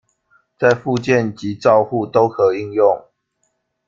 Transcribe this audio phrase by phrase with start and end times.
[0.57, 3.05] 在復健及照護都可應用